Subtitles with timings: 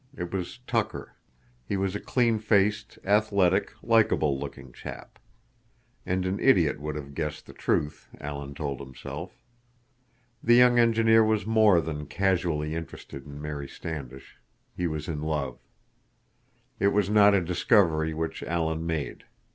[0.17, 1.13] It was Tucker.
[1.63, 5.19] He was a clean faced, athletic, likable looking chap.
[6.07, 9.43] And an idiot would have guessed the truth, Alan told himself.
[10.41, 14.39] The young engineer was more than casually interested in Mary Standish;
[14.75, 15.59] he was in love.
[16.79, 19.25] It was not a discovery which Alan made.